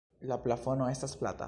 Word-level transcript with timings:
La 0.31 0.37
plafono 0.45 0.89
estas 0.95 1.17
plata. 1.23 1.37